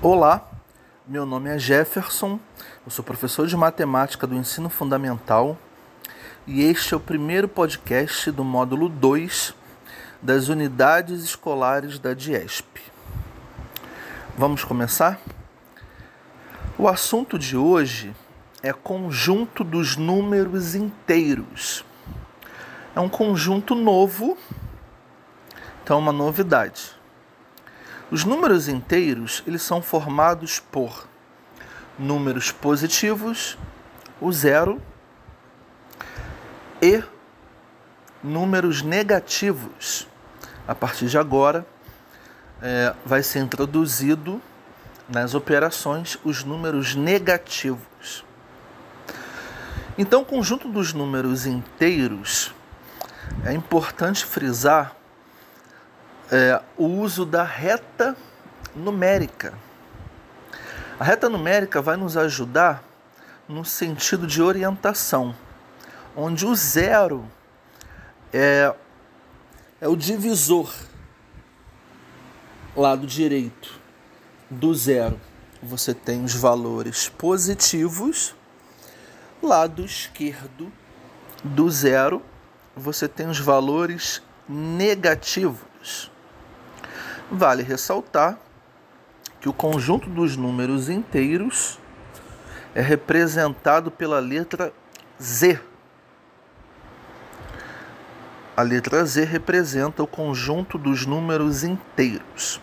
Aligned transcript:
Olá, 0.00 0.48
meu 1.08 1.26
nome 1.26 1.50
é 1.50 1.58
Jefferson, 1.58 2.38
eu 2.86 2.90
sou 2.90 3.04
professor 3.04 3.48
de 3.48 3.56
matemática 3.56 4.28
do 4.28 4.36
ensino 4.36 4.68
fundamental 4.68 5.58
e 6.46 6.62
este 6.62 6.94
é 6.94 6.96
o 6.96 7.00
primeiro 7.00 7.48
podcast 7.48 8.30
do 8.30 8.44
módulo 8.44 8.88
2 8.88 9.52
das 10.22 10.46
unidades 10.46 11.24
escolares 11.24 11.98
da 11.98 12.14
DIESP. 12.14 12.80
Vamos 14.36 14.62
começar? 14.62 15.18
O 16.78 16.86
assunto 16.86 17.36
de 17.36 17.56
hoje 17.56 18.14
é 18.62 18.72
conjunto 18.72 19.64
dos 19.64 19.96
números 19.96 20.76
inteiros. 20.76 21.84
É 22.94 23.00
um 23.00 23.08
conjunto 23.08 23.74
novo, 23.74 24.38
então 25.82 25.96
é 25.96 26.00
uma 26.00 26.12
novidade. 26.12 26.97
Os 28.10 28.24
números 28.24 28.68
inteiros, 28.68 29.42
eles 29.46 29.60
são 29.60 29.82
formados 29.82 30.60
por 30.60 31.06
números 31.98 32.50
positivos, 32.50 33.58
o 34.18 34.32
zero, 34.32 34.80
e 36.80 37.02
números 38.22 38.82
negativos. 38.82 40.08
A 40.66 40.74
partir 40.74 41.06
de 41.06 41.18
agora, 41.18 41.66
é, 42.62 42.94
vai 43.04 43.22
ser 43.22 43.40
introduzido 43.40 44.40
nas 45.08 45.34
operações 45.34 46.18
os 46.24 46.44
números 46.44 46.94
negativos. 46.94 48.24
Então, 49.96 50.22
o 50.22 50.24
conjunto 50.24 50.68
dos 50.68 50.92
números 50.92 51.44
inteiros 51.44 52.54
é 53.44 53.52
importante 53.52 54.24
frisar 54.24 54.94
é, 56.30 56.60
o 56.76 56.86
uso 56.86 57.24
da 57.24 57.42
reta 57.42 58.16
numérica. 58.74 59.54
A 60.98 61.04
reta 61.04 61.28
numérica 61.28 61.80
vai 61.80 61.96
nos 61.96 62.16
ajudar 62.16 62.82
no 63.48 63.64
sentido 63.64 64.26
de 64.26 64.42
orientação, 64.42 65.34
onde 66.14 66.44
o 66.44 66.54
zero 66.54 67.24
é, 68.32 68.74
é 69.80 69.88
o 69.88 69.96
divisor 69.96 70.72
lado 72.76 73.06
direito 73.06 73.80
do 74.50 74.74
zero. 74.74 75.20
Você 75.62 75.92
tem 75.92 76.24
os 76.24 76.34
valores 76.34 77.08
positivos, 77.08 78.34
lado 79.42 79.84
esquerdo 79.84 80.72
do 81.42 81.70
zero, 81.70 82.22
você 82.76 83.08
tem 83.08 83.28
os 83.28 83.40
valores 83.40 84.22
negativos. 84.48 86.10
Vale 87.30 87.62
ressaltar 87.62 88.38
que 89.38 89.48
o 89.48 89.52
conjunto 89.52 90.08
dos 90.08 90.36
números 90.36 90.88
inteiros 90.88 91.78
é 92.74 92.80
representado 92.80 93.90
pela 93.90 94.18
letra 94.18 94.72
Z. 95.20 95.60
A 98.56 98.62
letra 98.62 99.04
Z 99.04 99.24
representa 99.24 100.02
o 100.02 100.06
conjunto 100.06 100.78
dos 100.78 101.04
números 101.04 101.64
inteiros. 101.64 102.60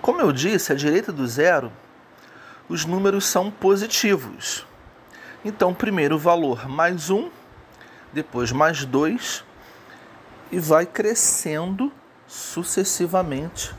Como 0.00 0.20
eu 0.20 0.32
disse, 0.32 0.72
à 0.72 0.74
direita 0.74 1.12
do 1.12 1.26
zero, 1.26 1.70
os 2.68 2.84
números 2.84 3.26
são 3.26 3.50
positivos. 3.50 4.66
Então, 5.44 5.74
primeiro 5.74 6.16
o 6.16 6.18
valor 6.18 6.68
mais 6.68 7.10
1, 7.10 7.30
depois 8.12 8.50
mais 8.50 8.84
2, 8.84 9.44
e 10.50 10.58
vai 10.58 10.86
crescendo 10.86 11.92
sucessivamente 12.28 13.74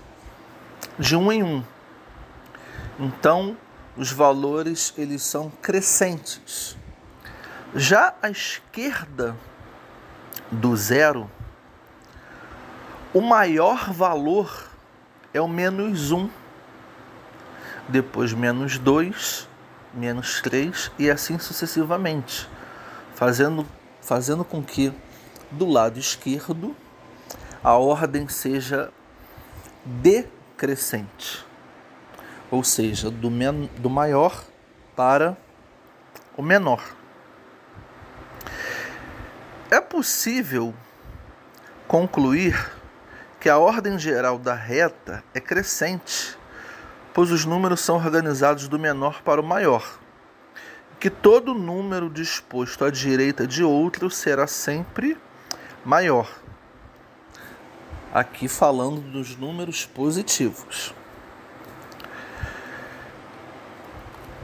de 0.98 1.16
um 1.16 1.32
em 1.32 1.44
um. 1.44 1.64
Então, 3.00 3.56
os 3.96 4.12
valores 4.12 4.94
eles 4.98 5.22
são 5.22 5.50
crescentes. 5.62 6.76
Já 7.76 8.16
à 8.22 8.30
esquerda 8.30 9.36
do 10.52 10.76
zero, 10.76 11.30
o 13.14 13.22
maior 13.22 13.94
valor 13.94 14.68
é 15.34 15.40
o 15.40 15.48
menos 15.48 16.12
um, 16.12 16.30
depois 17.88 18.34
menos 18.34 18.78
dois, 18.78 19.48
menos 19.94 20.42
três 20.42 20.92
e 20.98 21.10
assim 21.10 21.38
sucessivamente, 21.38 22.50
fazendo, 23.14 23.66
fazendo 24.02 24.44
com 24.44 24.64
que 24.64 24.92
do 25.52 25.68
lado 25.68 26.00
esquerdo 26.00 26.76
a 27.64 27.74
ordem 27.74 28.28
seja 28.28 28.92
decrescente, 29.84 31.46
ou 32.50 32.64
seja, 32.64 33.12
do, 33.12 33.30
do 33.80 33.90
maior 33.90 34.44
para 34.96 35.38
o 36.38 36.42
menor. 36.42 36.82
É 39.70 39.82
possível 39.82 40.74
concluir 41.88 42.72
que 43.40 43.50
a 43.50 43.58
ordem 43.58 44.00
geral 44.00 44.38
da 44.38 44.54
reta 44.54 45.24
é 45.34 45.40
crescente, 45.40 46.38
pois 47.14 47.32
os 47.32 47.46
números 47.46 47.82
são 47.82 47.98
organizados 47.98 48.68
do 48.68 48.80
menor 48.80 49.22
para 49.22 49.42
o 49.42 49.44
maior, 49.44 50.00
que 51.00 51.10
todo 51.10 51.54
número 51.54 52.10
disposto 52.10 52.84
à 52.86 52.90
direita 52.90 53.46
de 53.46 53.64
outro 53.64 54.10
será 54.10 54.48
sempre 54.48 55.18
maior 55.86 56.30
aqui 58.14 58.48
falando 58.48 59.02
dos 59.02 59.36
números 59.36 59.86
positivos. 59.86 60.94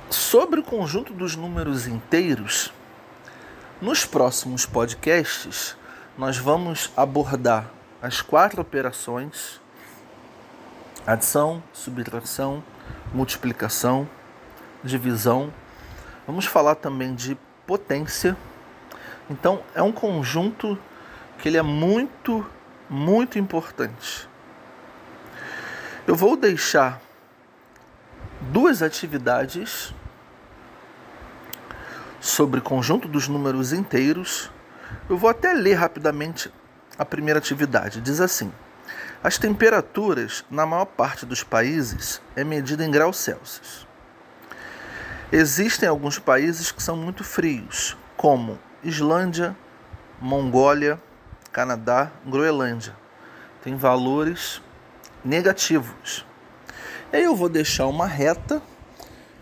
Sobre 0.09 0.59
o 0.59 0.63
conjunto 0.63 1.13
dos 1.13 1.35
números 1.35 1.87
inteiros, 1.87 2.71
nos 3.81 4.05
próximos 4.05 4.65
podcasts 4.65 5.75
nós 6.17 6.37
vamos 6.37 6.91
abordar 6.95 7.69
as 8.01 8.21
quatro 8.21 8.61
operações: 8.61 9.59
adição, 11.05 11.61
subtração, 11.73 12.63
multiplicação, 13.13 14.07
divisão. 14.83 15.51
Vamos 16.27 16.45
falar 16.45 16.75
também 16.75 17.13
de 17.13 17.37
potência. 17.65 18.37
Então, 19.29 19.61
é 19.73 19.81
um 19.81 19.91
conjunto 19.91 20.77
que 21.39 21.49
ele 21.49 21.57
é 21.57 21.61
muito 21.61 22.45
muito 22.95 23.37
importante. 23.37 24.27
Eu 26.07 26.15
vou 26.15 26.37
deixar 26.37 27.01
duas 28.39 28.81
atividades 28.81 29.93
sobre 32.19 32.61
conjunto 32.61 33.07
dos 33.07 33.27
números 33.27 33.73
inteiros. 33.73 34.49
Eu 35.09 35.17
vou 35.17 35.29
até 35.29 35.53
ler 35.53 35.73
rapidamente 35.73 36.51
a 36.97 37.03
primeira 37.03 37.37
atividade. 37.37 37.99
Diz 38.01 38.21
assim: 38.21 38.51
As 39.23 39.37
temperaturas 39.37 40.45
na 40.49 40.65
maior 40.65 40.85
parte 40.85 41.25
dos 41.25 41.43
países 41.43 42.21
é 42.35 42.43
medida 42.43 42.85
em 42.85 42.91
graus 42.91 43.17
Celsius. 43.17 43.85
Existem 45.31 45.89
alguns 45.89 46.17
países 46.17 46.71
que 46.71 46.81
são 46.81 46.95
muito 46.95 47.23
frios, 47.23 47.97
como 48.15 48.57
Islândia, 48.83 49.55
Mongólia, 50.21 51.01
Canadá, 51.55 52.11
Groenlândia. 52.25 52.93
Tem 53.63 53.77
valores 53.77 54.61
negativos. 55.23 56.25
E 57.13 57.15
aí 57.15 57.23
eu 57.23 57.33
vou 57.33 57.47
deixar 57.47 57.87
uma 57.87 58.05
reta 58.05 58.61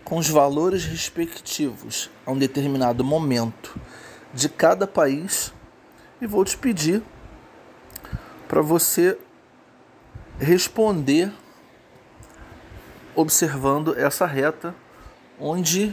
com 0.04 0.18
os 0.18 0.28
valores 0.28 0.84
respectivos 0.84 2.08
a 2.24 2.30
um 2.30 2.38
determinado 2.38 3.02
momento 3.02 3.76
de 4.32 4.48
cada 4.48 4.86
país 4.86 5.52
e 6.20 6.26
vou 6.28 6.44
te 6.44 6.56
pedir 6.56 7.02
para 8.46 8.62
você 8.62 9.18
responder 10.38 11.32
observando 13.16 13.98
essa 13.98 14.24
reta 14.24 14.72
onde 15.36 15.92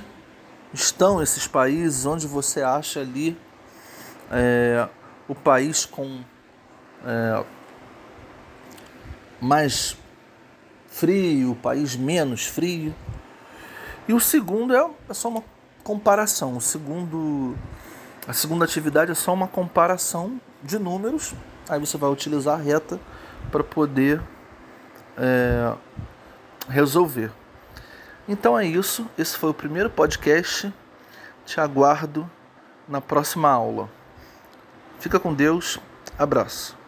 estão 0.72 1.20
esses 1.20 1.48
países, 1.48 2.06
onde 2.06 2.28
você 2.28 2.62
acha 2.62 3.00
ali 3.00 3.36
é, 4.30 4.88
o 5.28 5.36
país 5.36 5.86
com 5.86 6.22
é, 7.06 7.44
mais 9.40 9.98
frio, 10.88 11.52
o 11.52 11.56
país 11.56 11.96
menos 11.96 12.46
frio. 12.46 12.94
E 14.08 14.14
o 14.14 14.20
segundo 14.20 14.76
é, 14.76 14.90
é 15.10 15.14
só 15.14 15.30
uma 15.30 15.44
comparação. 15.84 16.58
O 16.58 16.62
segundo, 16.62 17.56
a 18.28 18.34
segunda 18.34 18.66
atividade 18.66 19.12
é 19.12 19.16
só 19.16 19.34
uma 19.34 19.48
comparação 19.48 20.40
de 20.62 20.78
números. 20.78 21.34
Aí 21.70 21.80
você 21.80 21.98
vai 21.98 22.10
utilizar 22.10 22.60
a 22.60 22.62
reta 22.62 23.00
para 23.52 23.64
poder 23.64 24.22
é, 25.18 25.74
resolver. 26.68 27.32
Então 28.28 28.58
é 28.58 28.66
isso. 28.66 29.08
Esse 29.18 29.38
foi 29.38 29.50
o 29.50 29.54
primeiro 29.54 29.90
podcast. 29.90 30.72
Te 31.46 31.60
aguardo 31.60 32.30
na 32.88 33.02
próxima 33.02 33.50
aula. 33.50 33.90
Fica 35.02 35.20
com 35.20 35.34
Deus. 35.34 35.80
Abraço. 36.18 36.81